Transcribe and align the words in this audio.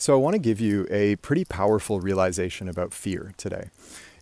So, 0.00 0.14
I 0.14 0.16
want 0.16 0.32
to 0.32 0.38
give 0.38 0.62
you 0.62 0.86
a 0.90 1.16
pretty 1.16 1.44
powerful 1.44 2.00
realization 2.00 2.70
about 2.70 2.94
fear 2.94 3.34
today. 3.36 3.68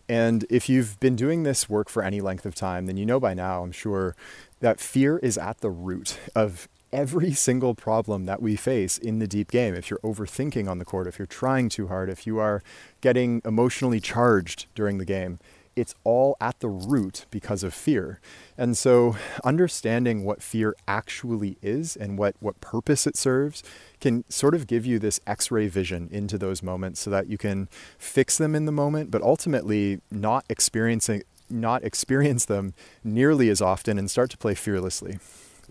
And 0.09 0.45
if 0.49 0.67
you've 0.67 0.99
been 0.99 1.15
doing 1.15 1.43
this 1.43 1.69
work 1.69 1.87
for 1.87 2.03
any 2.03 2.19
length 2.19 2.45
of 2.45 2.53
time, 2.53 2.85
then 2.85 2.97
you 2.97 3.05
know 3.05 3.17
by 3.17 3.33
now, 3.33 3.63
I'm 3.63 3.71
sure, 3.71 4.13
that 4.59 4.81
fear 4.81 5.19
is 5.19 5.37
at 5.37 5.61
the 5.61 5.69
root 5.69 6.19
of 6.35 6.67
every 6.91 7.31
single 7.31 7.75
problem 7.75 8.25
that 8.25 8.41
we 8.41 8.57
face 8.57 8.97
in 8.97 9.19
the 9.19 9.27
deep 9.27 9.51
game. 9.51 9.73
If 9.73 9.89
you're 9.89 9.99
overthinking 9.99 10.67
on 10.67 10.79
the 10.79 10.85
court, 10.85 11.07
if 11.07 11.17
you're 11.17 11.25
trying 11.25 11.69
too 11.69 11.87
hard, 11.87 12.09
if 12.09 12.27
you 12.27 12.39
are 12.39 12.61
getting 12.99 13.41
emotionally 13.45 14.01
charged 14.01 14.65
during 14.75 14.97
the 14.97 15.05
game, 15.05 15.39
it's 15.75 15.95
all 16.03 16.35
at 16.41 16.59
the 16.59 16.67
root 16.67 17.25
because 17.31 17.63
of 17.63 17.73
fear. 17.73 18.19
And 18.57 18.77
so, 18.77 19.15
understanding 19.43 20.25
what 20.25 20.41
fear 20.43 20.75
actually 20.87 21.57
is 21.61 21.95
and 21.95 22.17
what, 22.17 22.35
what 22.39 22.59
purpose 22.61 23.07
it 23.07 23.17
serves 23.17 23.63
can 23.99 24.25
sort 24.29 24.55
of 24.55 24.67
give 24.67 24.85
you 24.85 24.99
this 24.99 25.19
x 25.25 25.51
ray 25.51 25.67
vision 25.67 26.09
into 26.11 26.37
those 26.37 26.61
moments 26.63 26.99
so 26.99 27.09
that 27.09 27.27
you 27.27 27.37
can 27.37 27.69
fix 27.97 28.37
them 28.37 28.55
in 28.55 28.65
the 28.65 28.71
moment, 28.71 29.11
but 29.11 29.21
ultimately 29.21 30.01
not 30.11 30.45
experiencing. 30.49 31.23
Not 31.51 31.83
experience 31.83 32.45
them 32.45 32.75
nearly 33.03 33.49
as 33.49 33.59
often 33.59 33.97
and 33.97 34.11
start 34.11 34.29
to 34.29 34.37
play 34.37 34.53
fearlessly. 34.53 35.17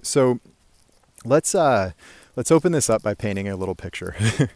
So, 0.02 0.40
let's 1.24 1.54
uh, 1.54 1.92
let's 2.34 2.50
open 2.50 2.72
this 2.72 2.90
up 2.90 3.02
by 3.02 3.14
painting 3.14 3.48
a 3.48 3.56
little 3.56 3.76
picture. 3.76 4.16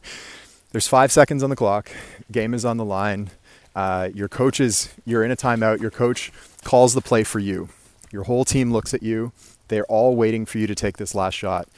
There's 0.72 0.88
five 0.88 1.12
seconds 1.12 1.42
on 1.42 1.50
the 1.50 1.56
clock. 1.56 1.90
Game 2.32 2.54
is 2.54 2.64
on 2.64 2.78
the 2.78 2.84
line. 2.84 3.30
Uh, 3.74 4.10
your 4.14 4.28
coach 4.28 4.60
is, 4.60 4.92
you're 5.04 5.24
in 5.24 5.30
a 5.30 5.36
timeout. 5.36 5.80
Your 5.80 5.90
coach 5.90 6.32
calls 6.64 6.94
the 6.94 7.00
play 7.00 7.24
for 7.24 7.38
you. 7.38 7.68
Your 8.10 8.24
whole 8.24 8.44
team 8.44 8.72
looks 8.72 8.92
at 8.92 9.02
you. 9.02 9.32
They're 9.68 9.86
all 9.86 10.16
waiting 10.16 10.44
for 10.44 10.58
you 10.58 10.66
to 10.66 10.74
take 10.74 10.98
this 10.98 11.14
last 11.14 11.34
shot. 11.34 11.68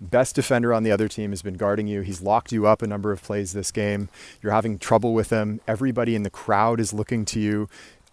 Best 0.00 0.34
defender 0.34 0.74
on 0.74 0.82
the 0.82 0.90
other 0.90 1.08
team 1.08 1.30
has 1.30 1.40
been 1.40 1.54
guarding 1.54 1.86
you. 1.86 2.00
He's 2.00 2.20
locked 2.20 2.50
you 2.52 2.66
up 2.66 2.82
a 2.82 2.86
number 2.86 3.12
of 3.12 3.22
plays 3.22 3.52
this 3.52 3.70
game. 3.70 4.08
You're 4.42 4.52
having 4.52 4.78
trouble 4.78 5.14
with 5.14 5.30
him. 5.30 5.60
Everybody 5.68 6.16
in 6.16 6.24
the 6.24 6.30
crowd 6.30 6.80
is 6.80 6.92
looking 6.92 7.24
to 7.26 7.40
you. 7.40 7.68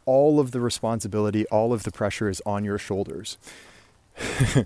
All 0.06 0.40
of 0.40 0.52
the 0.52 0.62
responsibility, 0.62 1.46
all 1.48 1.74
of 1.74 1.84
the 1.84 1.92
pressure 1.92 2.30
is 2.30 2.42
on 2.46 2.64
your 2.64 2.78
shoulders. 2.78 3.38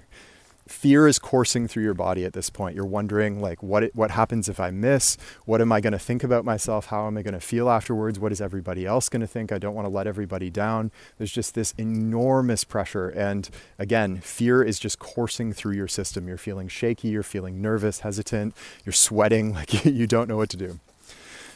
fear 0.67 1.08
is 1.08 1.19
coursing 1.19 1.67
through 1.67 1.83
your 1.83 1.94
body 1.94 2.25
at 2.25 2.33
this 2.33 2.49
point. 2.49 2.75
You're 2.75 2.85
wondering 2.85 3.39
like 3.39 3.61
what 3.61 3.83
it, 3.83 3.95
what 3.95 4.11
happens 4.11 4.49
if 4.49 4.59
I 4.59 4.71
miss? 4.71 5.17
What 5.45 5.61
am 5.61 5.71
I 5.71 5.80
going 5.80 5.94
to 5.94 5.99
think 5.99 6.23
about 6.23 6.44
myself? 6.44 6.88
How 6.88 7.08
am 7.08 7.17
I 7.17 7.21
going 7.21 7.33
to 7.33 7.39
feel 7.39 7.69
afterwards? 7.69 8.19
What 8.19 8.31
is 8.31 8.41
everybody 8.41 8.86
else 8.86 9.09
going 9.09 9.21
to 9.21 9.27
think? 9.27 9.52
I 9.52 9.59
don't 9.59 9.75
want 9.75 9.86
to 9.86 9.93
let 9.93 10.08
everybody 10.08 10.49
down. 10.49 10.91
There's 11.17 11.31
just 11.31 11.53
this 11.53 11.73
enormous 11.77 12.63
pressure 12.63 13.09
and 13.09 13.49
again, 13.77 14.19
fear 14.21 14.63
is 14.63 14.80
just 14.80 14.99
coursing 14.99 15.53
through 15.53 15.75
your 15.75 15.88
system. 15.88 16.27
You're 16.27 16.38
feeling 16.38 16.67
shaky, 16.67 17.09
you're 17.09 17.23
feeling 17.23 17.61
nervous, 17.61 17.99
hesitant, 17.99 18.55
you're 18.86 18.93
sweating 18.93 19.53
like 19.53 19.86
you 19.86 20.08
don't 20.08 20.27
know 20.27 20.38
what 20.38 20.49
to 20.49 20.58
do. 20.58 20.80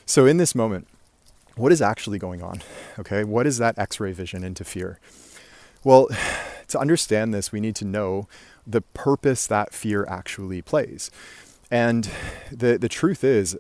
So 0.06 0.26
in 0.26 0.38
this 0.38 0.56
moment, 0.56 0.88
what 1.56 1.72
is 1.72 1.82
actually 1.82 2.20
going 2.20 2.42
on? 2.42 2.62
Okay? 2.98 3.24
What 3.24 3.46
is 3.46 3.58
that 3.58 3.78
x-ray 3.78 4.14
vision 4.14 4.44
into 4.44 4.64
fear? 4.64 5.00
Well, 5.84 6.08
to 6.70 6.80
understand 6.80 7.34
this, 7.34 7.52
we 7.52 7.60
need 7.60 7.76
to 7.78 7.86
know 7.86 8.28
the 8.66 8.82
purpose 8.82 9.48
that 9.48 9.74
fear 9.74 10.06
actually 10.08 10.62
plays. 10.62 11.10
And 11.72 12.10
the, 12.52 12.78
the 12.78 12.90
truth 12.90 13.24
is, 13.24 13.58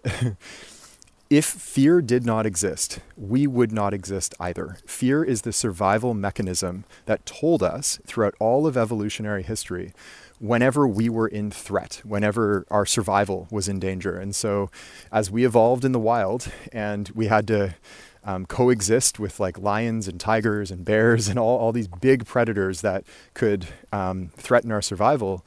if 1.29 1.45
fear 1.45 2.01
did 2.01 2.25
not 2.25 2.45
exist, 2.45 2.99
we 3.15 3.45
would 3.45 3.71
not 3.71 3.93
exist 3.93 4.33
either. 4.39 4.77
Fear 4.87 5.23
is 5.23 5.43
the 5.43 5.53
survival 5.53 6.13
mechanism 6.13 6.85
that 7.05 7.25
told 7.25 7.61
us 7.61 7.99
throughout 8.07 8.35
all 8.39 8.65
of 8.65 8.75
evolutionary 8.75 9.43
history 9.43 9.93
whenever 10.39 10.87
we 10.87 11.09
were 11.09 11.27
in 11.27 11.51
threat, 11.51 12.01
whenever 12.03 12.65
our 12.71 12.85
survival 12.85 13.47
was 13.51 13.67
in 13.67 13.79
danger. 13.79 14.17
And 14.17 14.35
so, 14.35 14.71
as 15.11 15.29
we 15.29 15.45
evolved 15.45 15.85
in 15.85 15.91
the 15.91 15.99
wild 15.99 16.51
and 16.71 17.09
we 17.09 17.27
had 17.27 17.47
to 17.47 17.75
um, 18.23 18.45
coexist 18.45 19.19
with 19.19 19.39
like 19.39 19.57
lions 19.57 20.07
and 20.07 20.19
tigers 20.19 20.71
and 20.71 20.85
bears 20.85 21.27
and 21.27 21.39
all, 21.39 21.57
all 21.57 21.71
these 21.71 21.87
big 21.87 22.25
predators 22.25 22.81
that 22.81 23.03
could 23.33 23.67
um, 23.91 24.31
threaten 24.35 24.71
our 24.71 24.81
survival, 24.81 25.45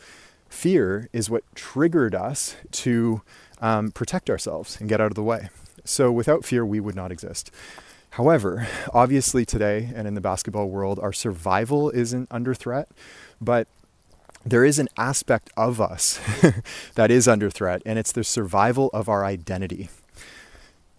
fear 0.48 1.08
is 1.12 1.30
what 1.30 1.44
triggered 1.54 2.14
us 2.14 2.56
to 2.70 3.22
um, 3.60 3.91
protect 3.91 4.28
ourselves 4.30 4.78
and 4.80 4.88
get 4.88 5.00
out 5.00 5.08
of 5.08 5.14
the 5.14 5.22
way. 5.22 5.48
So 5.84 6.10
without 6.12 6.44
fear, 6.44 6.64
we 6.64 6.80
would 6.80 6.94
not 6.97 7.10
exist. 7.12 7.50
However, 8.10 8.69
obviously 8.92 9.44
today 9.44 9.91
and 9.94 10.06
in 10.06 10.14
the 10.14 10.20
basketball 10.20 10.68
world, 10.68 10.98
our 10.98 11.12
survival 11.12 11.91
isn't 11.91 12.28
under 12.30 12.54
threat, 12.54 12.88
but 13.41 13.66
there 14.44 14.64
is 14.64 14.78
an 14.78 14.88
aspect 14.98 15.50
of 15.56 15.80
us 15.80 16.20
that 16.94 17.10
is 17.10 17.26
under 17.26 17.48
threat, 17.48 17.80
and 17.86 17.98
it's 17.98 18.12
the 18.12 18.24
survival 18.24 18.91
of 18.92 19.08
our 19.08 19.24
identity 19.24 19.88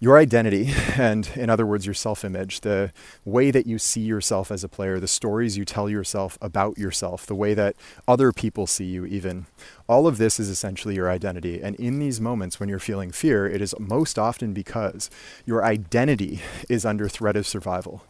your 0.03 0.17
identity, 0.17 0.69
and 0.97 1.29
in 1.33 1.49
other 1.49 1.65
words, 1.65 1.85
your 1.85 1.93
self 1.93 2.25
image, 2.25 2.59
the 2.59 2.91
way 3.23 3.51
that 3.51 3.65
you 3.65 3.79
see 3.79 4.01
yourself 4.01 4.51
as 4.51 4.61
a 4.61 4.67
player, 4.67 4.99
the 4.99 5.07
stories 5.07 5.57
you 5.57 5.63
tell 5.63 5.89
yourself 5.89 6.37
about 6.41 6.77
yourself, 6.77 7.25
the 7.25 7.33
way 7.33 7.53
that 7.53 7.73
other 8.05 8.33
people 8.33 8.67
see 8.67 8.83
you, 8.83 9.05
even, 9.05 9.45
all 9.87 10.05
of 10.05 10.17
this 10.17 10.41
is 10.41 10.49
essentially 10.49 10.95
your 10.95 11.09
identity. 11.09 11.61
And 11.61 11.77
in 11.77 11.99
these 11.99 12.19
moments 12.19 12.59
when 12.59 12.67
you're 12.67 12.79
feeling 12.79 13.13
fear, 13.13 13.47
it 13.47 13.61
is 13.61 13.73
most 13.79 14.19
often 14.19 14.53
because 14.53 15.09
your 15.45 15.63
identity 15.63 16.41
is 16.67 16.85
under 16.85 17.07
threat 17.07 17.37
of 17.37 17.47
survival. 17.47 18.03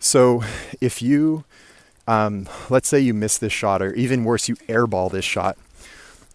So 0.00 0.42
if 0.80 1.00
you, 1.00 1.44
um, 2.08 2.48
let's 2.68 2.88
say 2.88 2.98
you 2.98 3.14
miss 3.14 3.38
this 3.38 3.52
shot, 3.52 3.82
or 3.82 3.94
even 3.94 4.24
worse, 4.24 4.48
you 4.48 4.56
airball 4.68 5.12
this 5.12 5.24
shot, 5.24 5.56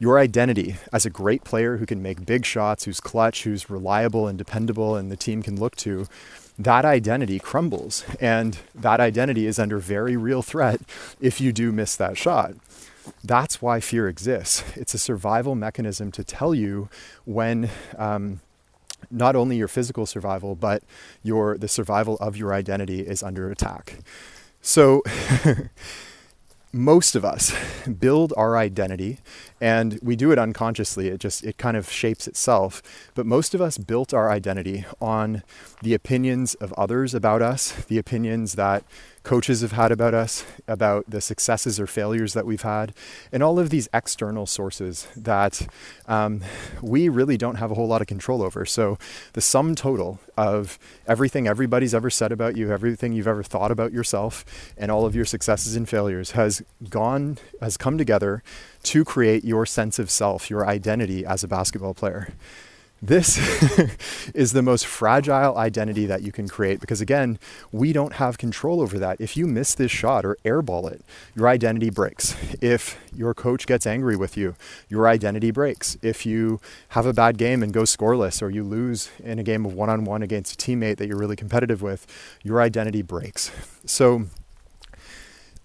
your 0.02 0.18
identity 0.18 0.78
as 0.92 1.06
a 1.06 1.12
great 1.12 1.44
player 1.44 1.78
who 1.78 1.86
can 1.86 2.02
make 2.02 2.26
big 2.26 2.44
shots, 2.44 2.86
who's 2.86 3.00
clutch, 3.00 3.44
who's 3.44 3.70
reliable 3.70 4.28
and 4.28 4.36
dependable, 4.36 4.96
and 4.96 5.12
the 5.12 5.16
team 5.16 5.44
can 5.44 5.60
look 5.60 5.76
to, 5.76 6.08
that 6.58 6.84
identity 6.86 7.38
crumbles. 7.38 8.04
And 8.20 8.58
that 8.74 9.00
identity 9.00 9.46
is 9.46 9.60
under 9.60 9.78
very 9.78 10.18
real 10.18 10.42
threat 10.42 10.82
if 11.20 11.40
you 11.40 11.54
do 11.54 11.72
miss 11.72 11.96
that 11.98 12.18
shot. 12.18 12.54
That's 13.24 13.62
why 13.62 13.80
fear 13.80 14.10
exists. 14.10 14.64
It's 14.76 14.96
a 14.96 14.98
survival 14.98 15.54
mechanism 15.54 16.12
to 16.14 16.24
tell 16.24 16.56
you 16.56 16.90
when. 17.26 17.70
Um, 17.96 18.42
not 19.10 19.36
only 19.36 19.58
your 19.58 19.68
physical 19.68 20.06
survival, 20.06 20.54
but 20.54 20.84
your 21.24 21.58
the 21.58 21.68
survival 21.68 22.18
of 22.18 22.38
your 22.38 22.54
identity 22.54 23.02
is 23.02 23.24
under 23.24 23.50
attack. 23.50 23.98
So 24.62 25.02
most 26.74 27.16
of 27.16 27.26
us 27.26 27.54
build 28.00 28.34
our 28.38 28.58
identity 28.58 29.20
and 29.60 30.00
we 30.02 30.16
do 30.16 30.32
it 30.32 30.40
unconsciously. 30.40 31.08
It 31.08 31.20
just 31.20 31.44
it 31.44 31.58
kind 31.58 31.78
of 31.78 31.90
shapes 31.90 32.28
itself. 32.28 32.82
But 33.14 33.26
most 33.26 33.54
of 33.54 33.62
us 33.62 33.78
built 33.78 34.14
our 34.14 34.32
identity 34.32 34.86
on 35.00 35.44
the 35.82 35.94
opinions 35.94 36.54
of 36.56 36.74
others 36.74 37.14
about 37.14 37.42
us 37.42 37.72
the 37.86 37.98
opinions 37.98 38.54
that 38.54 38.84
coaches 39.24 39.62
have 39.62 39.74
had 39.74 39.92
about 39.92 40.14
us, 40.14 40.46
about 40.68 41.10
the 41.10 41.22
successes 41.22 41.80
or 41.80 41.88
failures 41.88 42.34
that 42.34 42.46
we've 42.46 42.64
had, 42.64 42.94
and 43.32 43.44
all 43.44 43.60
of 43.60 43.70
these 43.70 43.88
external 43.94 44.46
sources 44.46 45.08
that 45.16 45.68
um, 46.08 46.42
we 46.82 47.08
really 47.08 47.38
don't 47.38 47.56
have 47.56 47.72
a 47.72 47.76
whole 47.76 47.88
lot 47.88 48.02
of 48.02 48.08
control 48.08 48.42
over. 48.42 48.66
So, 48.66 48.98
the 49.34 49.42
sum 49.42 49.76
total 49.76 50.20
of 50.38 50.80
everything 51.08 51.48
everybody's 51.48 51.94
ever 51.94 52.10
said 52.10 52.32
about 52.32 52.58
you, 52.58 52.72
everything 52.72 53.14
you've 53.14 53.28
ever 53.28 53.44
thought 53.44 53.72
about 53.72 53.94
yourself, 53.94 54.44
and 54.78 54.90
all 54.90 55.06
of 55.06 55.16
your 55.16 55.26
successes 55.26 55.76
and 55.76 55.88
failures 55.88 56.32
has 56.32 56.64
gone, 56.90 57.38
has 57.60 57.78
come 57.78 57.98
together 57.98 58.42
to 58.84 59.06
create 59.06 59.44
your 59.44 59.66
sense 59.66 60.00
of 60.00 60.10
self, 60.10 60.50
your 60.50 60.66
identity 60.66 61.26
as 61.26 61.44
a 61.44 61.48
basketball 61.48 61.94
player. 61.94 62.34
This 63.04 63.40
is 64.36 64.54
the 64.54 64.62
most 64.62 64.86
fragile 64.86 65.58
identity 65.58 66.06
that 66.06 66.22
you 66.22 66.32
can 66.32 66.48
create 66.48 66.80
because, 66.80 67.02
again, 67.02 67.40
we 67.72 67.94
don't 67.94 68.14
have 68.14 68.38
control 68.38 68.80
over 68.80 69.00
that. 69.00 69.20
If 69.20 69.36
you 69.36 69.48
miss 69.48 69.74
this 69.74 69.90
shot 69.90 70.24
or 70.24 70.38
airball 70.46 70.92
it, 70.92 71.02
your 71.36 71.48
identity 71.48 71.90
breaks. 71.90 72.36
If 72.62 73.00
your 73.12 73.34
coach 73.34 73.66
gets 73.66 73.88
angry 73.88 74.16
with 74.16 74.38
you, 74.38 74.56
your 74.88 75.08
identity 75.08 75.50
breaks. 75.50 75.98
If 76.04 76.28
you 76.28 76.62
have 76.90 77.08
a 77.08 77.14
bad 77.14 77.40
game 77.40 77.64
and 77.64 77.74
go 77.74 77.84
scoreless 77.84 78.40
or 78.40 78.52
you 78.52 78.64
lose 78.64 79.10
in 79.24 79.40
a 79.40 79.44
game 79.44 79.66
of 79.66 79.74
one 79.74 79.90
on 79.90 80.04
one 80.04 80.22
against 80.22 80.54
a 80.54 80.58
teammate 80.58 80.98
that 80.98 81.08
you're 81.08 81.18
really 81.18 81.36
competitive 81.36 81.82
with, 81.82 82.06
your 82.44 82.62
identity 82.62 83.02
breaks. 83.02 83.52
So, 83.84 84.28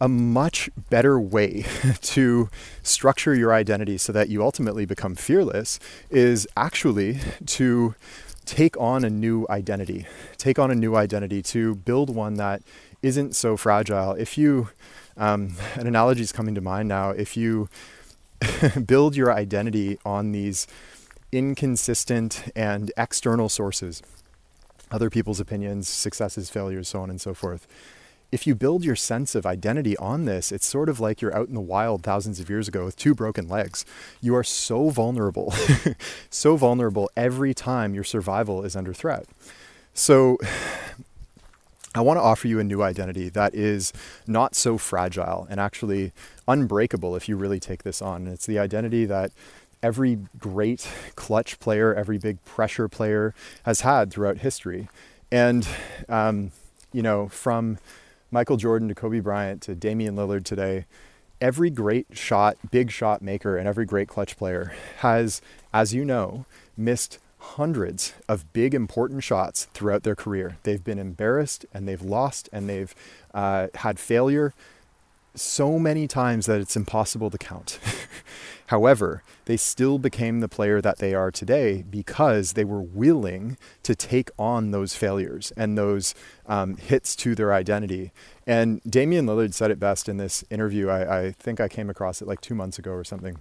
a 0.01 0.09
much 0.09 0.69
better 0.91 1.19
way 1.19 1.65
to 2.01 2.49
structure 2.83 3.35
your 3.35 3.53
identity 3.53 3.97
so 3.99 4.13
that 4.13 4.29
you 4.29 4.43
ultimately 4.43 4.85
become 4.85 5.15
fearless 5.15 5.79
is 6.11 6.47
actually 6.57 7.19
to 7.47 7.95
take 8.45 8.79
on 8.81 9.05
a 9.05 9.11
new 9.11 9.47
identity. 9.51 10.07
Take 10.37 10.59
on 10.59 10.71
a 10.71 10.75
new 10.75 10.97
identity 10.97 11.43
to 11.43 11.75
build 11.75 12.15
one 12.15 12.35
that 12.35 12.63
isn't 13.03 13.35
so 13.35 13.57
fragile. 13.57 14.13
If 14.13 14.39
you, 14.39 14.69
um, 15.17 15.57
an 15.75 15.87
analogy 15.87 16.23
is 16.23 16.33
coming 16.33 16.55
to 16.55 16.61
mind 16.61 16.89
now, 16.89 17.11
if 17.11 17.37
you 17.37 17.69
build 18.87 19.17
your 19.17 19.33
identity 19.33 19.99
on 20.05 20.33
these 20.33 20.67
inconsistent 21.33 22.45
and 22.55 22.93
external 22.97 23.49
sources, 23.49 24.03
other 24.91 25.11
people's 25.11 25.41
opinions, 25.41 25.89
successes, 25.89 26.49
failures, 26.49 26.89
so 26.89 27.01
on 27.01 27.11
and 27.11 27.21
so 27.21 27.35
forth 27.35 27.67
if 28.33 28.47
you 28.47 28.55
build 28.55 28.85
your 28.85 28.97
sense 28.97 29.35
of 29.35 29.47
identity 29.47 29.97
on 29.99 30.25
this, 30.25 30.51
it's 30.51 30.67
sort 30.67 30.89
of 30.89 30.99
like 30.99 31.21
you're 31.21 31.37
out 31.37 31.49
in 31.49 31.55
the 31.55 31.61
wild 31.61 32.03
thousands 32.03 32.41
of 32.41 32.51
years 32.51 32.69
ago 32.69 32.85
with 32.85 32.97
two 32.97 33.15
broken 33.15 33.49
legs. 33.49 33.85
You 34.21 34.35
are 34.35 34.45
so 34.45 34.91
vulnerable, 34.91 35.55
so 36.31 36.57
vulnerable 36.57 37.11
every 37.17 37.55
time 37.55 37.95
your 37.95 38.05
survival 38.05 38.65
is 38.65 38.75
under 38.75 38.93
threat. 38.93 39.27
So, 39.95 40.39
I 41.95 42.01
want 42.01 42.19
to 42.19 42.23
offer 42.23 42.47
you 42.47 42.61
a 42.61 42.65
new 42.65 42.83
identity 42.83 43.31
that 43.31 43.55
is 43.55 43.91
not 44.27 44.55
so 44.55 44.77
fragile 44.77 45.47
and 45.49 45.59
actually 45.59 46.13
unbreakable 46.47 47.17
if 47.17 47.27
you 47.27 47.37
really 47.37 47.59
take 47.59 47.85
this 47.85 48.03
on. 48.03 48.27
it's 48.27 48.45
the 48.45 48.59
identity 48.59 49.07
that 49.07 49.33
every 49.83 50.19
great 50.39 50.87
clutch 51.15 51.59
player, 51.59 51.95
every 51.95 52.19
big 52.19 52.45
pressure 52.45 52.87
player 52.87 53.35
has 53.63 53.81
had 53.81 54.11
throughout 54.11 54.39
history. 54.39 54.91
And, 55.33 55.67
um, 56.07 56.53
you 56.93 57.01
know, 57.03 57.29
from 57.29 57.79
Michael 58.31 58.57
Jordan 58.57 58.89
to 58.89 58.95
Kobe 58.95 59.21
Bryant 59.21 59.63
to 59.63 59.75
Damian 59.75 60.17
Lillard 60.17 60.45
today, 60.45 60.87
every 61.41 61.71
great 61.71 62.07
shot, 62.13 62.57
big 62.71 62.91
shot 62.91 63.23
maker, 63.23 63.57
and 63.57 63.69
every 63.69 63.87
great 63.87 64.09
clutch 64.09 64.37
player 64.37 64.75
has, 64.99 65.41
as 65.73 65.95
you 65.95 66.05
know, 66.05 66.45
missed 66.77 67.19
hundreds 67.39 68.15
of 68.29 68.53
big 68.53 68.75
important 68.75 69.23
shots 69.23 69.67
throughout 69.73 70.03
their 70.03 70.17
career. 70.17 70.57
They've 70.65 70.83
been 70.83 70.99
embarrassed 70.99 71.65
and 71.73 71.87
they've 71.87 72.03
lost 72.03 72.49
and 72.53 72.69
they've 72.69 72.95
uh, 73.33 73.69
had 73.77 73.99
failure 73.99 74.53
so 75.35 75.79
many 75.79 76.09
times 76.09 76.47
that 76.47 76.61
it's 76.61 76.77
impossible 76.77 77.31
to 77.31 77.39
count. 77.39 77.79
However, 78.69 79.23
they 79.45 79.57
still 79.57 79.99
became 79.99 80.41
the 80.41 80.49
player 80.49 80.81
that 80.81 80.99
they 80.99 81.15
are 81.15 81.31
today 81.31 81.85
because 81.89 82.53
they 82.53 82.65
were 82.65 82.83
willing 82.83 83.57
to 83.85 83.95
take 83.95 84.31
on 84.39 84.73
those 84.73 84.97
failures 84.97 85.53
and 85.57 85.79
those 85.79 86.15
um, 86.47 86.77
hits 86.77 87.15
to 87.17 87.35
their 87.35 87.53
identity. 87.53 88.13
And 88.47 88.81
Damian 88.83 89.27
Lillard 89.27 89.55
said 89.55 89.71
it 89.71 89.79
best 89.79 90.09
in 90.09 90.17
this 90.17 90.45
interview. 90.51 90.89
I, 90.89 91.21
I 91.21 91.31
think 91.33 91.61
I 91.61 91.69
came 91.69 91.89
across 91.89 92.21
it 92.21 92.29
like 92.29 92.41
two 92.41 92.55
months 92.55 92.79
ago 92.79 92.91
or 92.93 93.05
something. 93.05 93.39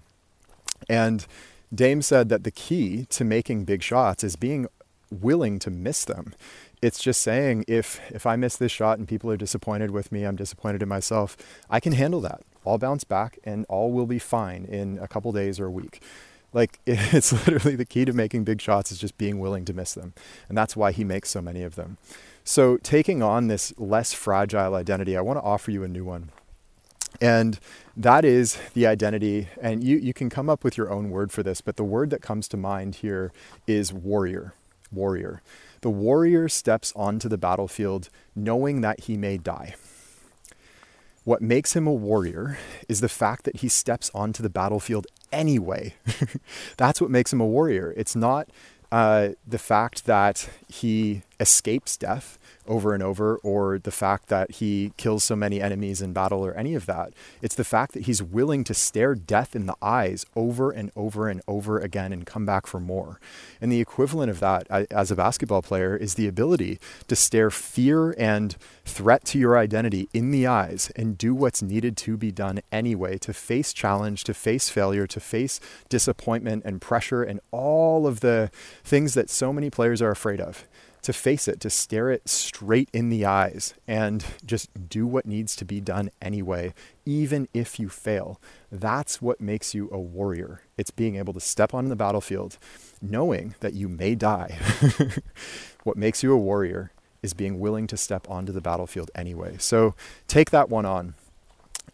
And 0.88 1.26
Dame 1.74 2.02
said 2.02 2.30
that 2.30 2.44
the 2.44 2.52
key 2.52 3.06
to 3.10 3.24
making 3.24 3.66
big 3.66 3.82
shots 3.82 4.24
is 4.24 4.36
being 4.36 4.68
willing 5.10 5.60
to 5.60 5.70
miss 5.70 6.06
them. 6.06 6.34
It's 6.82 7.02
just 7.02 7.22
saying 7.22 7.66
if 7.68 8.00
if 8.12 8.26
I 8.26 8.36
miss 8.36 8.58
this 8.58 8.72
shot 8.72 9.00
and 9.00 9.08
people 9.08 9.32
are 9.32 9.38
disappointed 9.38 9.92
with 9.92 10.12
me, 10.12 10.24
I'm 10.24 10.36
disappointed 10.36 10.84
in 10.84 10.90
myself, 10.90 11.36
I 11.70 11.80
can 11.80 11.94
handle 11.94 12.22
that. 12.22 12.42
I'll 12.66 12.78
bounce 12.78 13.04
back 13.04 13.40
and 13.44 13.66
all 13.70 13.92
will 13.92 14.06
be 14.06 14.20
fine 14.20 14.66
in 14.66 15.00
a 15.00 15.08
couple 15.08 15.32
days 15.32 15.60
or 15.60 15.66
a 15.66 15.72
week. 15.72 16.02
Like 16.54 16.80
it's 16.86 17.32
literally 17.32 17.76
the 17.76 17.86
key 17.86 18.06
to 18.06 18.14
making 18.14 18.44
big 18.44 18.62
shots 18.62 18.92
is 18.92 18.98
just 18.98 19.18
being 19.18 19.40
willing 19.40 19.66
to 19.66 19.74
miss 19.74 19.94
them. 19.94 20.14
And 20.50 20.58
that's 20.58 20.76
why 20.76 20.92
he 20.92 21.04
makes 21.04 21.30
so 21.30 21.42
many 21.42 21.64
of 21.64 21.76
them. 21.76 21.98
So 22.44 22.78
taking 22.78 23.24
on 23.24 23.48
this 23.48 23.74
less 23.78 24.14
fragile 24.14 24.76
identity, 24.76 25.18
I 25.18 25.22
want 25.22 25.38
to 25.38 25.44
offer 25.44 25.72
you 25.72 25.84
a 25.84 25.88
new 25.88 26.06
one. 26.06 26.32
And 27.22 27.60
that 27.96 28.26
is 28.26 28.60
the 28.74 28.88
identity. 28.88 29.48
And 29.62 29.84
you, 29.84 29.98
you 29.98 30.14
can 30.14 30.30
come 30.30 30.50
up 30.50 30.64
with 30.64 30.78
your 30.78 30.92
own 30.92 31.10
word 31.10 31.32
for 31.32 31.44
this, 31.44 31.62
but 31.62 31.76
the 31.76 31.84
word 31.84 32.10
that 32.10 32.22
comes 32.22 32.48
to 32.50 32.58
mind 32.58 32.96
here 32.96 33.32
is 33.68 33.94
warrior. 33.94 34.54
Warrior. 34.92 35.42
The 35.82 35.90
warrior 35.90 36.50
steps 36.50 36.94
onto 36.96 37.30
the 37.30 37.38
battlefield 37.38 38.10
knowing 38.36 38.82
that 38.82 39.02
he 39.02 39.18
may 39.18 39.38
die. 39.38 39.76
What 41.26 41.42
makes 41.42 41.76
him 41.76 41.88
a 41.88 41.94
warrior 41.94 42.58
is 42.88 43.02
the 43.02 43.10
fact 43.10 43.44
that 43.46 43.58
he 43.58 43.68
steps 43.68 44.10
onto 44.14 44.42
the 44.42 44.50
battlefield 44.50 45.08
anyway. 45.32 45.96
That's 46.78 47.02
what 47.02 47.10
makes 47.10 47.34
him 47.34 47.42
a 47.42 47.46
warrior. 47.46 47.94
It's 47.98 48.16
not 48.16 48.48
uh, 48.92 49.30
the 49.46 49.58
fact 49.58 50.06
that 50.06 50.48
he 50.68 51.24
escapes 51.40 51.98
death 51.98 52.38
over 52.68 52.94
and 52.94 53.04
over, 53.04 53.38
or 53.38 53.78
the 53.78 53.92
fact 53.92 54.28
that 54.28 54.52
he 54.54 54.92
kills 54.98 55.24
so 55.24 55.36
many 55.36 55.62
enemies 55.62 56.02
in 56.02 56.14
battle, 56.14 56.44
or 56.44 56.54
any 56.56 56.74
of 56.74 56.88
that. 56.88 57.14
It's 57.42 57.54
the 57.54 57.64
fact 57.64 57.94
that 57.94 58.04
he's 58.08 58.24
willing 58.24 58.64
to 58.64 58.74
stare 58.74 59.14
death 59.14 59.56
in 59.56 59.68
the 59.68 59.76
eyes 59.82 60.26
over 60.36 60.72
and 60.72 60.92
over 60.96 61.30
and 61.30 61.42
over 61.48 61.78
again 61.80 62.12
and 62.12 62.26
come 62.26 62.46
back 62.46 62.66
for 62.66 62.80
more. 62.80 63.20
And 63.62 63.72
the 63.72 63.82
equivalent 63.82 64.32
of 64.32 64.40
that 64.40 64.68
as 64.90 65.12
a 65.12 65.16
basketball 65.16 65.62
player 65.62 65.96
is 65.96 66.16
the 66.16 66.28
ability 66.28 66.80
to 67.08 67.16
stare 67.16 67.52
fear 67.52 68.16
and 68.18 68.56
threat 68.84 69.26
to 69.26 69.40
your 69.40 69.58
identity 69.58 70.10
in 70.14 70.32
the 70.32 70.48
eyes 70.48 70.92
and 70.96 71.18
do 71.18 71.36
what's 71.36 71.62
needed 71.62 71.96
to 71.98 72.18
be 72.18 72.32
done 72.32 72.62
anyway 72.72 73.18
to 73.20 73.34
face 73.34 73.74
challenge, 73.74 74.24
to 74.24 74.34
face 74.34 74.70
failure, 74.70 75.06
to 75.08 75.20
face 75.20 75.60
disappointment 75.90 76.64
and 76.66 76.82
pressure 76.82 77.22
and 77.22 77.40
all 77.52 78.08
of 78.08 78.22
the 78.22 78.50
things 78.84 79.14
that 79.14 79.30
so 79.30 79.54
many 79.54 79.70
players 79.70 80.02
are 80.02 80.12
afraid 80.12 80.42
of 80.42 80.66
to 81.06 81.14
face 81.14 81.48
it, 81.48 81.60
to 81.60 81.70
stare 81.70 82.10
it 82.10 82.28
straight 82.28 82.90
in 82.92 83.10
the 83.10 83.24
eyes 83.24 83.76
and 83.88 84.26
just 84.44 84.90
do 84.90 85.06
what 85.06 85.28
needs 85.28 85.56
to 85.56 85.64
be 85.64 85.80
done 85.80 86.10
anyway, 86.20 86.74
even 87.06 87.48
if 87.54 87.80
you 87.80 87.90
fail. 87.90 88.42
That's 88.72 89.22
what 89.22 89.40
makes 89.40 89.76
you 89.76 89.88
a 89.92 90.00
warrior. 90.00 90.62
It's 90.80 90.90
being 90.90 91.16
able 91.16 91.34
to 91.34 91.40
step 91.40 91.76
on 91.76 91.90
the 91.90 91.96
battlefield 91.96 92.58
knowing 93.04 93.54
that 93.60 93.74
you 93.74 93.88
may 93.88 94.16
die. 94.16 94.58
what 95.84 95.96
makes 95.96 96.24
you 96.24 96.34
a 96.34 96.38
warrior 96.38 96.92
is 97.22 97.36
being 97.36 97.60
willing 97.60 97.86
to 97.86 97.98
step 97.98 98.28
onto 98.28 98.52
the 98.52 98.60
battlefield 98.60 99.12
anyway. 99.14 99.58
So 99.60 99.94
take 100.28 100.50
that 100.50 100.70
one 100.70 100.88
on. 100.88 101.14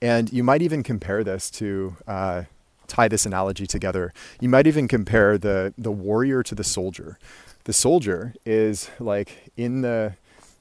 And 0.01 0.31
you 0.31 0.41
might 0.41 0.61
even 0.61 0.83
compare 0.83 1.21
this 1.21 1.51
to. 1.51 1.97
Uh, 2.07 2.43
tie 2.87 3.07
this 3.07 3.25
analogy 3.25 3.65
together. 3.65 4.11
You 4.41 4.49
might 4.49 4.67
even 4.67 4.85
compare 4.85 5.37
the 5.37 5.73
the 5.77 5.93
warrior 5.93 6.43
to 6.43 6.53
the 6.53 6.63
soldier 6.65 7.17
the 7.63 7.73
soldier 7.73 8.33
is 8.45 8.89
like 8.99 9.51
in 9.55 9.81
the 9.81 10.15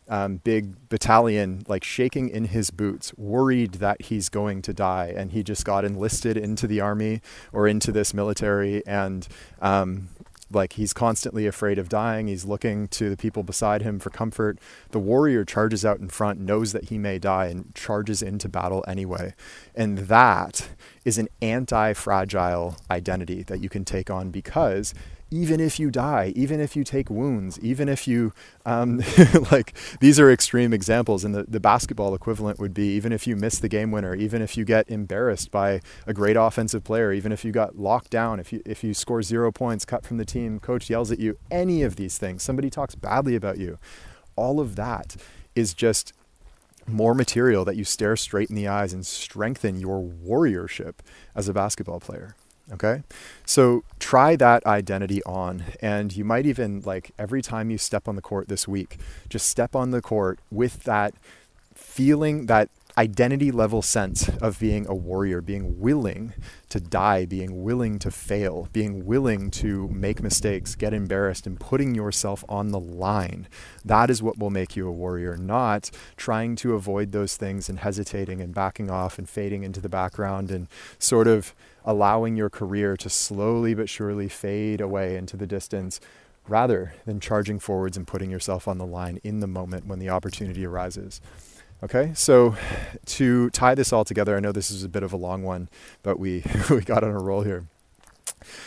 um, 0.08 0.38
big 0.38 0.88
battalion, 0.88 1.64
like 1.68 1.84
shaking 1.84 2.28
in 2.28 2.46
his 2.46 2.70
boots, 2.70 3.16
worried 3.16 3.74
that 3.74 4.02
he's 4.02 4.28
going 4.28 4.60
to 4.62 4.74
die. 4.74 5.14
And 5.16 5.30
he 5.30 5.42
just 5.42 5.64
got 5.64 5.84
enlisted 5.84 6.36
into 6.36 6.66
the 6.66 6.80
army 6.80 7.22
or 7.52 7.68
into 7.68 7.92
this 7.92 8.12
military. 8.12 8.84
And 8.86 9.26
um, 9.62 10.08
like 10.52 10.74
he's 10.74 10.92
constantly 10.92 11.46
afraid 11.46 11.78
of 11.78 11.88
dying. 11.88 12.26
He's 12.26 12.44
looking 12.44 12.88
to 12.88 13.08
the 13.08 13.16
people 13.16 13.42
beside 13.42 13.82
him 13.82 14.00
for 14.00 14.10
comfort. 14.10 14.58
The 14.90 14.98
warrior 14.98 15.44
charges 15.44 15.84
out 15.84 16.00
in 16.00 16.08
front, 16.08 16.40
knows 16.40 16.72
that 16.72 16.88
he 16.88 16.98
may 16.98 17.18
die, 17.18 17.46
and 17.46 17.72
charges 17.74 18.22
into 18.22 18.48
battle 18.48 18.84
anyway. 18.88 19.34
And 19.74 19.98
that 19.98 20.70
is 21.04 21.18
an 21.18 21.28
anti 21.40 21.92
fragile 21.92 22.76
identity 22.90 23.42
that 23.44 23.62
you 23.62 23.68
can 23.68 23.84
take 23.84 24.10
on 24.10 24.30
because 24.30 24.92
even 25.30 25.60
if 25.60 25.78
you 25.78 25.90
die, 25.90 26.32
even 26.34 26.60
if 26.60 26.74
you 26.74 26.82
take 26.82 27.08
wounds, 27.08 27.58
even 27.60 27.88
if 27.88 28.08
you, 28.08 28.32
um, 28.66 29.00
like, 29.52 29.76
these 30.00 30.18
are 30.18 30.30
extreme 30.30 30.72
examples. 30.72 31.24
And 31.24 31.34
the, 31.34 31.44
the 31.44 31.60
basketball 31.60 32.14
equivalent 32.14 32.58
would 32.58 32.74
be 32.74 32.94
even 32.94 33.12
if 33.12 33.26
you 33.26 33.36
miss 33.36 33.58
the 33.58 33.68
game 33.68 33.92
winner, 33.92 34.14
even 34.14 34.42
if 34.42 34.56
you 34.56 34.64
get 34.64 34.88
embarrassed 34.90 35.50
by 35.50 35.80
a 36.06 36.12
great 36.12 36.36
offensive 36.36 36.82
player, 36.82 37.12
even 37.12 37.30
if 37.30 37.44
you 37.44 37.52
got 37.52 37.78
locked 37.78 38.10
down, 38.10 38.40
if 38.40 38.52
you, 38.52 38.60
if 38.66 38.82
you 38.82 38.92
score 38.92 39.22
zero 39.22 39.52
points, 39.52 39.84
cut 39.84 40.04
from 40.04 40.16
the 40.16 40.24
team, 40.24 40.58
coach 40.58 40.90
yells 40.90 41.12
at 41.12 41.20
you, 41.20 41.38
any 41.50 41.82
of 41.82 41.96
these 41.96 42.18
things, 42.18 42.42
somebody 42.42 42.68
talks 42.68 42.94
badly 42.94 43.36
about 43.36 43.58
you, 43.58 43.78
all 44.36 44.58
of 44.58 44.76
that 44.76 45.16
is 45.54 45.74
just 45.74 46.12
more 46.86 47.14
material 47.14 47.64
that 47.64 47.76
you 47.76 47.84
stare 47.84 48.16
straight 48.16 48.50
in 48.50 48.56
the 48.56 48.66
eyes 48.66 48.92
and 48.92 49.06
strengthen 49.06 49.78
your 49.78 50.02
warriorship 50.02 50.94
as 51.34 51.48
a 51.48 51.52
basketball 51.52 52.00
player. 52.00 52.34
Okay. 52.72 53.02
So 53.44 53.82
try 53.98 54.36
that 54.36 54.64
identity 54.64 55.22
on. 55.24 55.64
And 55.82 56.14
you 56.16 56.24
might 56.24 56.46
even, 56.46 56.82
like, 56.82 57.10
every 57.18 57.42
time 57.42 57.70
you 57.70 57.78
step 57.78 58.06
on 58.06 58.16
the 58.16 58.22
court 58.22 58.48
this 58.48 58.68
week, 58.68 58.98
just 59.28 59.48
step 59.48 59.74
on 59.74 59.90
the 59.90 60.00
court 60.00 60.38
with 60.50 60.84
that 60.84 61.14
feeling, 61.74 62.46
that 62.46 62.68
identity 62.96 63.50
level 63.50 63.82
sense 63.82 64.28
of 64.40 64.58
being 64.58 64.86
a 64.88 64.94
warrior, 64.94 65.40
being 65.40 65.80
willing 65.80 66.34
to 66.68 66.80
die, 66.80 67.24
being 67.24 67.62
willing 67.62 67.98
to 67.98 68.10
fail, 68.10 68.68
being 68.72 69.04
willing 69.04 69.50
to 69.50 69.88
make 69.88 70.22
mistakes, 70.22 70.74
get 70.74 70.94
embarrassed, 70.94 71.46
and 71.46 71.58
putting 71.58 71.94
yourself 71.94 72.44
on 72.48 72.68
the 72.68 72.80
line. 72.80 73.48
That 73.84 74.10
is 74.10 74.22
what 74.22 74.38
will 74.38 74.50
make 74.50 74.76
you 74.76 74.86
a 74.86 74.92
warrior, 74.92 75.36
not 75.36 75.90
trying 76.16 76.56
to 76.56 76.74
avoid 76.74 77.12
those 77.12 77.36
things 77.36 77.68
and 77.68 77.80
hesitating 77.80 78.40
and 78.40 78.54
backing 78.54 78.90
off 78.90 79.18
and 79.18 79.28
fading 79.28 79.62
into 79.62 79.80
the 79.80 79.88
background 79.88 80.50
and 80.50 80.68
sort 80.98 81.26
of 81.26 81.54
allowing 81.84 82.36
your 82.36 82.50
career 82.50 82.96
to 82.96 83.08
slowly 83.08 83.74
but 83.74 83.88
surely 83.88 84.28
fade 84.28 84.80
away 84.80 85.16
into 85.16 85.36
the 85.36 85.46
distance 85.46 86.00
rather 86.48 86.94
than 87.06 87.20
charging 87.20 87.58
forwards 87.58 87.96
and 87.96 88.06
putting 88.06 88.30
yourself 88.30 88.66
on 88.66 88.78
the 88.78 88.86
line 88.86 89.20
in 89.22 89.40
the 89.40 89.46
moment 89.46 89.86
when 89.86 89.98
the 89.98 90.08
opportunity 90.08 90.66
arises. 90.66 91.20
Okay, 91.82 92.12
so 92.14 92.56
to 93.06 93.48
tie 93.50 93.74
this 93.74 93.90
all 93.90 94.04
together, 94.04 94.36
I 94.36 94.40
know 94.40 94.52
this 94.52 94.70
is 94.70 94.84
a 94.84 94.88
bit 94.88 95.02
of 95.02 95.14
a 95.14 95.16
long 95.16 95.42
one, 95.42 95.70
but 96.02 96.18
we, 96.18 96.44
we 96.70 96.82
got 96.82 97.02
on 97.02 97.10
a 97.10 97.18
roll 97.18 97.42
here. 97.42 97.64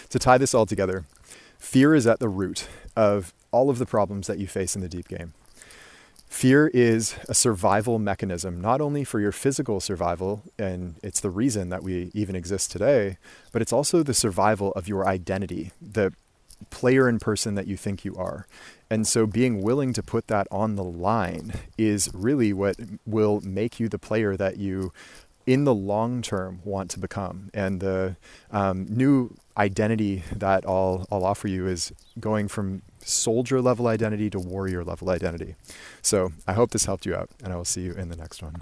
To 0.10 0.18
tie 0.18 0.40
this 0.40 0.56
all 0.56 0.66
together, 0.66 1.06
fear 1.60 1.94
is 1.94 2.08
at 2.08 2.20
the 2.20 2.28
root 2.28 2.68
of 2.96 3.32
all 3.52 3.70
of 3.70 3.78
the 3.78 3.86
problems 3.86 4.26
that 4.26 4.40
you 4.40 4.48
face 4.48 4.76
in 4.76 4.82
the 4.82 4.90
deep 4.90 5.08
game. 5.08 5.34
Fear 6.28 6.72
is 6.74 7.16
a 7.30 7.36
survival 7.36 8.00
mechanism, 8.00 8.60
not 8.60 8.82
only 8.82 9.04
for 9.04 9.20
your 9.20 9.32
physical 9.32 9.80
survival, 9.80 10.42
and 10.58 10.96
it's 11.04 11.20
the 11.20 11.30
reason 11.30 11.70
that 11.70 11.84
we 11.84 12.10
even 12.16 12.36
exist 12.36 12.72
today, 12.72 13.18
but 13.52 13.62
it's 13.62 13.72
also 13.72 14.02
the 14.02 14.16
survival 14.16 14.72
of 14.72 14.88
your 14.88 15.06
identity, 15.06 15.72
the 15.80 16.14
player 16.70 17.08
and 17.08 17.20
person 17.20 17.56
that 17.56 17.68
you 17.68 17.78
think 17.78 18.06
you 18.06 18.16
are. 18.16 18.48
And 18.90 19.08
so 19.08 19.26
being 19.26 19.62
willing 19.62 19.94
to 19.94 20.04
put 20.04 20.28
that 20.28 20.48
on 20.52 20.76
the 20.76 20.84
line 20.84 21.54
is 21.78 22.10
really 22.14 22.54
what 22.54 22.76
will 23.06 23.42
make 23.42 23.80
you 23.80 23.90
the 23.90 23.98
player 23.98 24.38
that 24.38 24.58
you 24.58 24.92
in 25.46 25.66
the 25.66 25.74
long 25.74 26.22
term 26.22 26.62
want 26.64 26.90
to 26.92 27.00
become. 27.00 27.50
And 27.54 27.80
the 27.80 28.16
um, 28.52 28.86
new 28.90 29.36
identity 29.58 30.24
that 30.36 30.64
I'll, 30.66 31.08
I'll 31.12 31.26
offer 31.26 31.48
you 31.48 31.68
is 31.68 31.92
going 32.20 32.48
from 32.48 32.82
soldier 33.04 33.62
level 33.62 33.88
identity 33.88 34.30
to 34.30 34.40
warrior 34.40 34.84
level 34.84 35.10
identity. 35.10 35.56
So 36.02 36.32
I 36.48 36.54
hope 36.54 36.72
this 36.72 36.86
helped 36.86 37.06
you 37.06 37.16
out, 37.16 37.30
and 37.44 37.52
I 37.52 37.56
will 37.56 37.66
see 37.66 37.82
you 37.82 37.94
in 37.94 38.10
the 38.10 38.16
next 38.16 38.42
one. 38.42 38.62